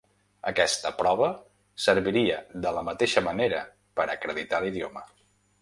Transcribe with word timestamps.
Aquesta 0.51 0.91
prova 1.01 1.27
serviria 1.85 2.39
de 2.65 2.73
la 2.79 2.85
mateixa 2.89 3.25
manera 3.29 3.63
per 4.01 4.11
acreditar 4.19 4.65
l’idioma. 4.67 5.07